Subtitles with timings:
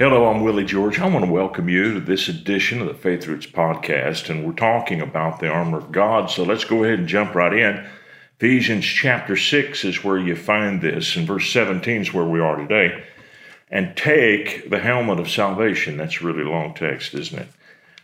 [0.00, 0.98] Hello, I'm Willie George.
[0.98, 4.54] I want to welcome you to this edition of the Faith Roots podcast, and we're
[4.54, 6.30] talking about the armor of God.
[6.30, 7.86] So let's go ahead and jump right in.
[8.38, 12.56] Ephesians chapter 6 is where you find this, and verse 17 is where we are
[12.56, 13.04] today.
[13.68, 15.98] And take the helmet of salvation.
[15.98, 17.48] That's a really long text, isn't it?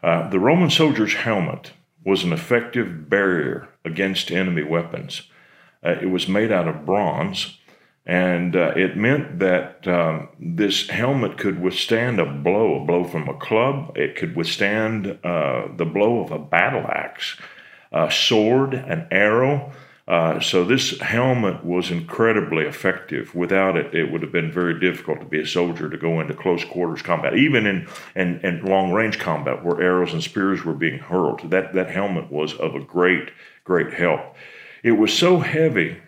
[0.00, 1.72] Uh, the Roman soldier's helmet
[2.04, 5.22] was an effective barrier against enemy weapons.
[5.84, 7.58] Uh, it was made out of bronze
[8.10, 13.28] and uh, it meant that um, this helmet could withstand a blow, a blow from
[13.28, 13.96] a club.
[13.96, 17.36] It could withstand uh, the blow of a battle axe,
[17.92, 19.70] a sword, an arrow.
[20.08, 23.32] Uh, so this helmet was incredibly effective.
[23.32, 26.34] Without it, it would have been very difficult to be a soldier to go into
[26.34, 30.74] close quarters combat, even in, in, in long range combat where arrows and spears were
[30.74, 31.48] being hurled.
[31.52, 33.30] That, that helmet was of a great,
[33.62, 34.34] great help.
[34.82, 35.98] It was so heavy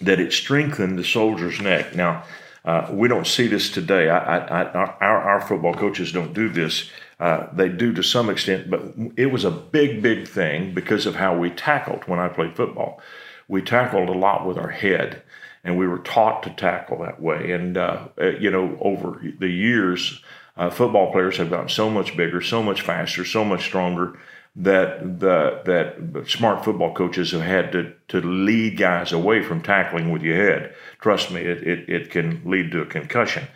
[0.00, 1.94] that it strengthened the soldier's neck.
[1.94, 2.24] Now,
[2.64, 4.08] uh, we don't see this today.
[4.08, 6.90] I, I, I, our, our, football coaches don't do this.
[7.20, 8.82] Uh, they do to some extent, but
[9.16, 13.00] it was a big, big thing because of how we tackled when I played football.
[13.46, 15.22] We tackled a lot with our head,
[15.62, 17.52] and we were taught to tackle that way.
[17.52, 20.20] And, uh, uh you know, over the years,
[20.56, 24.18] uh, football players have gotten so much bigger, so much faster, so much stronger
[24.56, 30.10] that the that smart football coaches have had to to lead guys away from tackling
[30.10, 30.74] with your head.
[31.00, 33.46] Trust me, it it, it can lead to a concussion.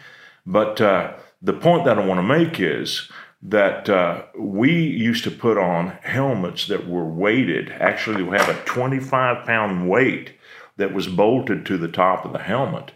[0.46, 3.10] But uh, the point that I want to make is
[3.42, 7.70] that uh, we used to put on helmets that were weighted.
[7.70, 10.34] Actually, we have a 25 pound weight
[10.76, 12.92] that was bolted to the top of the helmet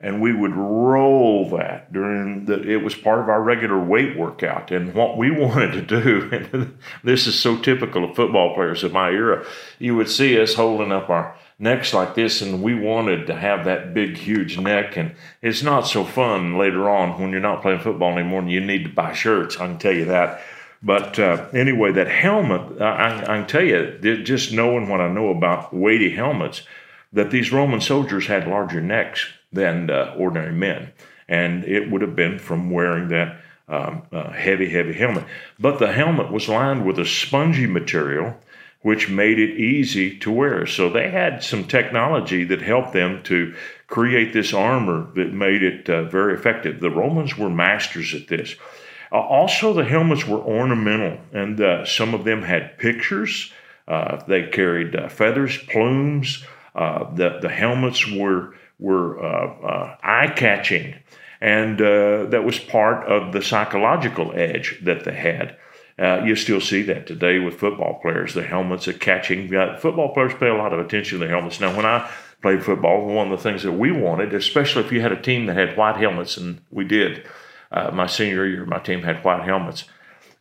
[0.00, 4.70] and we would roll that during the it was part of our regular weight workout.
[4.70, 8.92] And what we wanted to do and this is so typical of football players of
[8.92, 9.44] my era
[9.78, 13.64] you would see us holding up our necks like this and we wanted to have
[13.64, 14.96] that big huge neck.
[14.96, 18.60] And it's not so fun later on when you're not playing football anymore and you
[18.60, 20.40] need to buy shirts i can tell you that.
[20.80, 25.30] But uh, anyway that helmet I, I can tell you just knowing what i know
[25.30, 26.62] about weighty helmets
[27.12, 30.92] that these roman soldiers had larger necks than uh, ordinary men.
[31.28, 35.24] And it would have been from wearing that um, uh, heavy, heavy helmet.
[35.58, 38.36] But the helmet was lined with a spongy material
[38.82, 40.66] which made it easy to wear.
[40.66, 43.54] So they had some technology that helped them to
[43.88, 46.80] create this armor that made it uh, very effective.
[46.80, 48.54] The Romans were masters at this.
[49.10, 53.52] Uh, also, the helmets were ornamental, and uh, some of them had pictures.
[53.88, 56.44] Uh, they carried uh, feathers, plumes.
[56.74, 60.94] the, the helmets were were uh, uh, eye catching.
[61.40, 65.56] And uh, that was part of the psychological edge that they had.
[65.98, 68.34] Uh, you still see that today with football players.
[68.34, 69.48] The helmets are catching.
[69.78, 71.60] football players pay a lot of attention to the helmets.
[71.60, 72.08] Now, when I
[72.40, 75.46] played football, one of the things that we wanted, especially if you had a team
[75.46, 77.26] that had white helmets, and we did,
[77.72, 79.84] uh, my senior year, my team had white helmets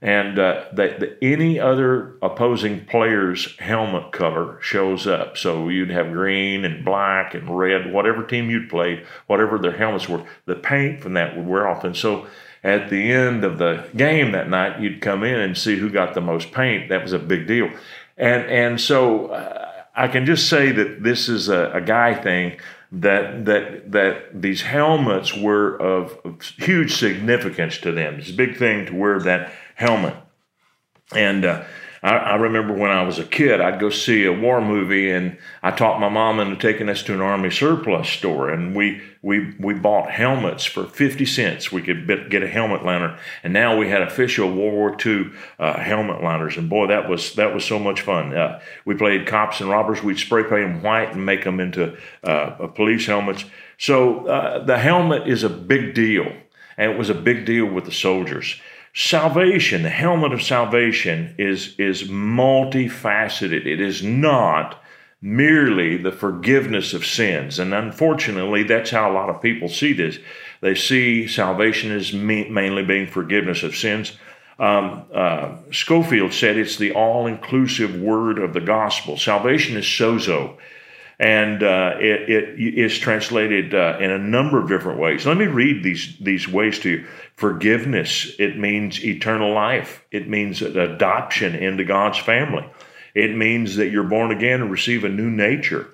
[0.01, 5.37] and uh, that, that any other opposing player's helmet color shows up.
[5.37, 10.07] So you'd have green and black and red, whatever team you'd played, whatever their helmets
[10.07, 11.83] were, the paint from that would wear off.
[11.83, 12.27] And so
[12.63, 16.13] at the end of the game that night, you'd come in and see who got
[16.13, 16.89] the most paint.
[16.89, 17.69] That was a big deal.
[18.17, 22.59] And and so uh, I can just say that this is a, a guy thing
[22.91, 28.15] that that that these helmets were of, of huge significance to them.
[28.15, 30.15] It's a big thing to wear that helmet.
[31.13, 31.63] And uh,
[32.03, 35.37] I, I, remember when I was a kid, I'd go see a war movie, and
[35.63, 39.55] I talked my mom into taking us to an army surplus store, and we we
[39.59, 41.71] we bought helmets for fifty cents.
[41.71, 45.79] We could get a helmet liner, and now we had official World War II uh,
[45.79, 48.35] helmet liners, and boy, that was that was so much fun.
[48.35, 50.03] Uh, we played cops and robbers.
[50.03, 53.45] We'd spray paint them white and make them into uh, police helmets.
[53.77, 56.25] So uh, the helmet is a big deal,
[56.77, 58.59] and it was a big deal with the soldiers
[58.97, 63.67] salvation, the helmet of salvation, is, is multifaceted.
[63.67, 64.81] It is not
[65.21, 67.59] merely the forgiveness of sins.
[67.59, 70.17] And unfortunately, that's how a lot of people see this.
[70.61, 74.13] They see salvation as mainly being forgiveness of sins.
[74.57, 79.15] Um, uh, Scofield said it's the all inclusive word of the gospel.
[79.15, 80.57] Salvation is sozo
[81.19, 85.25] and uh, it, it is translated uh, in a number of different ways.
[85.25, 87.07] Let me read these these ways to you.
[87.35, 88.35] Forgiveness.
[88.37, 90.05] It means eternal life.
[90.11, 92.65] It means adoption into God's family.
[93.15, 95.87] It means that you're born again and receive a new nature.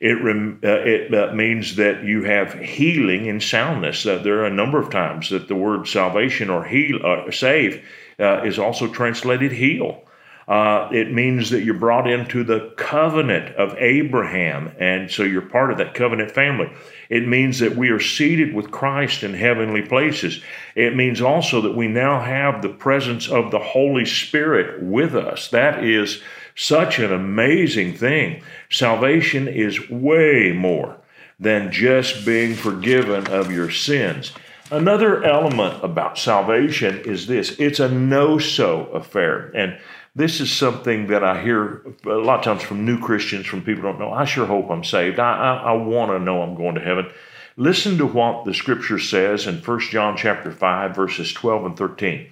[0.00, 4.04] It, rem, uh, it uh, means that you have healing and soundness.
[4.04, 7.84] Uh, there are a number of times that the word salvation or heal, uh, save
[8.18, 10.02] is also translated heal.
[10.48, 15.70] Uh, it means that you're brought into the covenant of Abraham, and so you're part
[15.70, 16.70] of that covenant family.
[17.08, 20.42] It means that we are seated with Christ in heavenly places.
[20.74, 25.48] It means also that we now have the presence of the Holy Spirit with us.
[25.48, 26.22] That is
[26.54, 28.42] such an amazing thing.
[28.70, 30.98] Salvation is way more
[31.38, 34.32] than just being forgiven of your sins.
[34.70, 39.50] Another element about salvation is this it's a know so affair.
[39.54, 39.78] And
[40.14, 43.82] this is something that I hear a lot of times from new Christians, from people
[43.82, 44.12] who don't know.
[44.12, 45.18] I sure hope I'm saved.
[45.18, 47.10] I, I, I want to know I'm going to heaven.
[47.56, 52.30] Listen to what the scripture says in 1 John chapter 5, verses 12 and 13.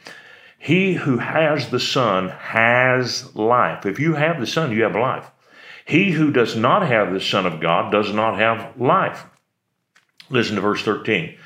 [0.59, 3.87] He who has the Son has life.
[3.87, 5.31] If you have the Son, you have life.
[5.87, 9.25] He who does not have the Son of God does not have life.
[10.29, 11.37] Listen to verse 13.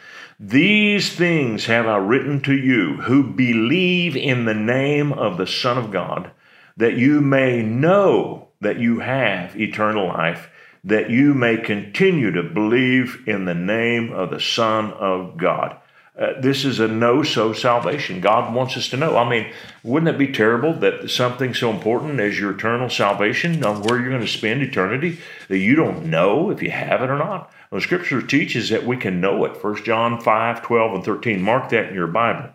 [0.40, 5.78] These things have I written to you who believe in the name of the Son
[5.78, 6.32] of God,
[6.76, 10.50] that you may know that you have eternal life,
[10.82, 15.76] that you may continue to believe in the name of the Son of God.
[16.16, 18.20] Uh, this is a know so salvation.
[18.20, 19.16] God wants us to know.
[19.16, 19.52] I mean,
[19.82, 24.10] wouldn't it be terrible that something so important as your eternal salvation, on where you're
[24.10, 25.18] going to spend eternity,
[25.48, 27.50] that you don't know if you have it or not?
[27.70, 29.62] Well, scripture teaches that we can know it.
[29.62, 31.42] 1 John 5 12 and 13.
[31.42, 32.50] Mark that in your Bible.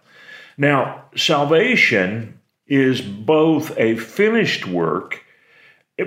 [0.57, 5.21] Now, salvation is both a finished work,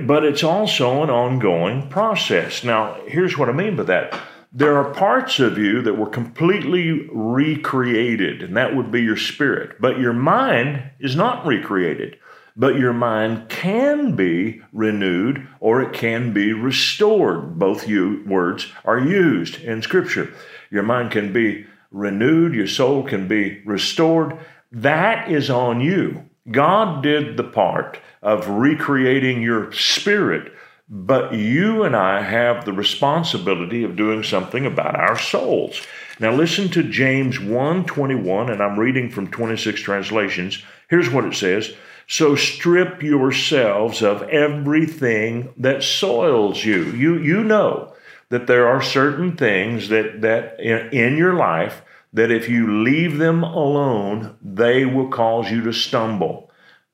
[0.07, 2.65] but it's also an ongoing process.
[2.65, 4.19] Now, here's what I mean by that
[4.55, 9.81] there are parts of you that were completely recreated, and that would be your spirit.
[9.81, 12.19] But your mind is not recreated.
[12.55, 17.59] But your mind can be renewed or it can be restored.
[17.59, 20.35] Both you, words are used in Scripture.
[20.71, 24.39] Your mind can be renewed, your soul can be restored.
[24.71, 26.29] That is on you.
[26.51, 30.53] God did the part of recreating your spirit
[30.95, 35.81] but you and I have the responsibility of doing something about our souls.
[36.21, 40.63] Now listen to James 1:21 and I'm reading from 26 translations.
[40.89, 41.73] Here's what it says:
[42.07, 47.95] "So strip yourselves of everything that soils you." You you know
[48.29, 51.81] that there are certain things that that in, in your life
[52.13, 56.52] that if you leave them alone, they will cause you to stumble.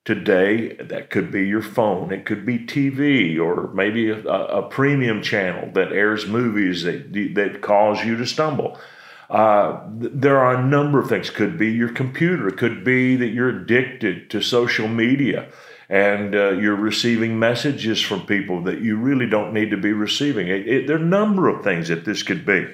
[0.08, 5.20] Today, that could be your phone, it could be TV, or maybe a, a premium
[5.20, 8.80] channel that airs movies that, that cause you to stumble.
[9.28, 11.28] Uh, there are a number of things.
[11.28, 12.50] Could be your computer.
[12.50, 15.50] Could be that you're addicted to social media
[15.90, 20.48] and uh, you're receiving messages from people that you really don't need to be receiving.
[20.48, 22.66] It, it, there are a number of things that this could be.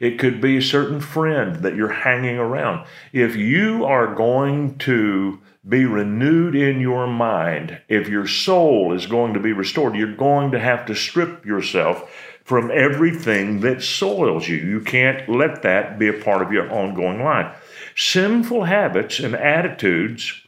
[0.00, 2.84] It could be a certain friend that you're hanging around.
[3.12, 9.34] If you are going to be renewed in your mind, if your soul is going
[9.34, 12.10] to be restored, you're going to have to strip yourself
[12.44, 14.56] from everything that soils you.
[14.56, 17.54] You can't let that be a part of your ongoing life.
[17.94, 20.40] Sinful habits and attitudes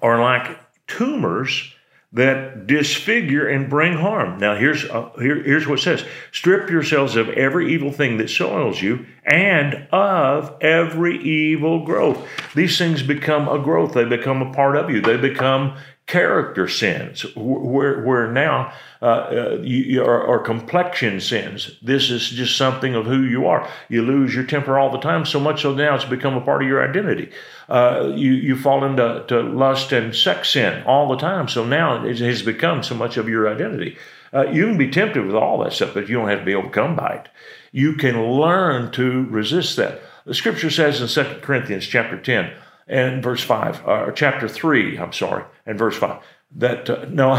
[0.00, 1.74] are like tumors
[2.12, 4.38] that disfigure and bring harm.
[4.38, 8.30] Now, here's, uh, here, here's what it says Strip yourselves of every evil thing that
[8.30, 12.26] soils you and of every evil growth.
[12.54, 15.76] These things become a growth, they become a part of you, they become
[16.08, 18.72] character sins, where, where now
[19.02, 21.76] uh, uh, you, or, complexion sins.
[21.82, 23.68] This is just something of who you are.
[23.90, 26.62] You lose your temper all the time, so much so now it's become a part
[26.62, 27.30] of your identity.
[27.68, 32.02] Uh, you, you fall into to lust and sex sin all the time, so now
[32.02, 33.98] it has become so much of your identity.
[34.32, 36.54] Uh, you can be tempted with all that stuff, but you don't have to be
[36.54, 37.28] overcome by it.
[37.70, 40.00] You can learn to resist that.
[40.24, 42.52] The scripture says in 2 Corinthians chapter 10,
[42.88, 46.22] and verse 5, or chapter 3, I'm sorry, and verse 5.
[46.56, 47.36] That, uh, no,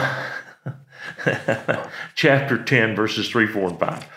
[2.15, 4.08] chapter 10, verses 3, 4, and 5.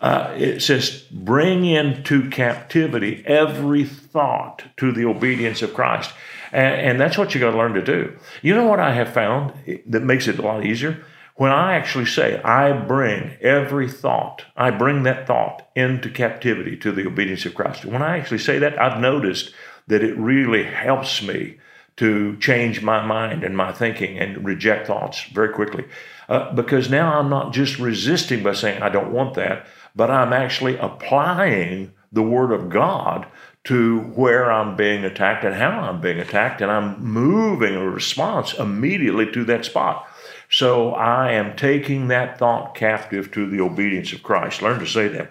[0.00, 6.12] Uh, it says, bring into captivity every thought to the obedience of Christ.
[6.52, 8.16] And, and that's what you got to learn to do.
[8.40, 9.52] You know what I have found
[9.86, 11.04] that makes it a lot easier?
[11.36, 16.92] When I actually say, I bring every thought, I bring that thought into captivity to
[16.92, 17.84] the obedience of Christ.
[17.84, 19.52] When I actually say that, I've noticed
[19.90, 21.56] that it really helps me
[21.96, 25.84] to change my mind and my thinking and reject thoughts very quickly.
[26.28, 30.32] Uh, because now I'm not just resisting by saying, I don't want that, but I'm
[30.32, 33.26] actually applying the Word of God
[33.64, 38.54] to where I'm being attacked and how I'm being attacked, and I'm moving a response
[38.54, 40.06] immediately to that spot.
[40.48, 44.62] So I am taking that thought captive to the obedience of Christ.
[44.62, 45.30] Learn to say that.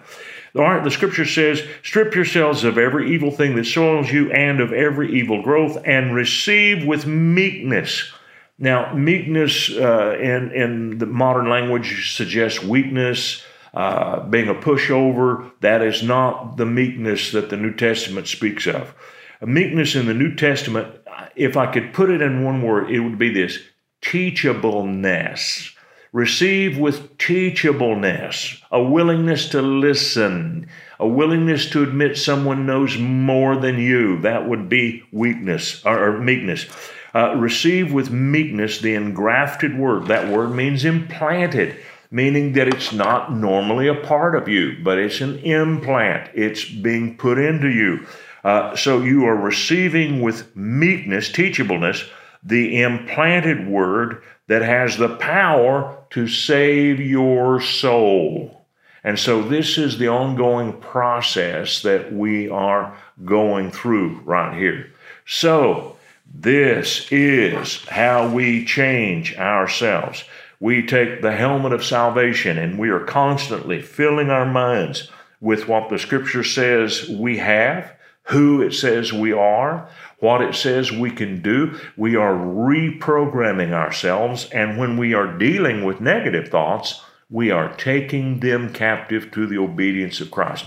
[0.52, 5.12] The scripture says, strip yourselves of every evil thing that soils you and of every
[5.18, 8.12] evil growth, and receive with meekness.
[8.58, 13.42] Now, meekness uh, in, in the modern language suggests weakness,
[13.72, 15.52] uh, being a pushover.
[15.60, 18.94] That is not the meekness that the New Testament speaks of.
[19.40, 20.94] A meekness in the New Testament,
[21.36, 23.58] if I could put it in one word, it would be this
[24.02, 25.74] teachableness.
[26.12, 33.78] Receive with teachableness, a willingness to listen, a willingness to admit someone knows more than
[33.78, 34.20] you.
[34.22, 36.66] That would be weakness or, meekness.
[37.14, 40.06] Uh, receive with meekness the engrafted word.
[40.06, 41.76] That word means implanted,
[42.10, 46.28] meaning that it's not normally a part of you, but it's an implant.
[46.34, 48.04] It's being put into you.
[48.42, 52.08] Uh, so you are receiving with meekness, teachableness,
[52.42, 58.64] the implanted word that has the power to save your soul.
[59.04, 64.92] And so this is the ongoing process that we are going through right here.
[65.26, 65.96] So
[66.32, 70.24] this is how we change ourselves.
[70.58, 75.88] We take the helmet of salvation and we are constantly filling our minds with what
[75.88, 77.92] the scripture says we have,
[78.30, 79.88] who it says we are,
[80.20, 81.76] what it says we can do.
[81.96, 84.48] We are reprogramming ourselves.
[84.50, 89.58] And when we are dealing with negative thoughts, we are taking them captive to the
[89.58, 90.66] obedience of Christ.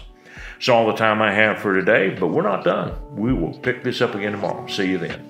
[0.57, 2.93] It's all the time I have for today, but we're not done.
[3.15, 4.67] We will pick this up again tomorrow.
[4.67, 5.29] See you then.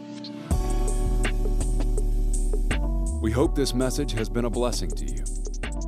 [3.21, 5.23] We hope this message has been a blessing to you.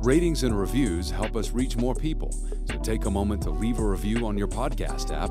[0.02, 2.32] Ratings and reviews help us reach more people,
[2.66, 5.30] so take a moment to leave a review on your podcast app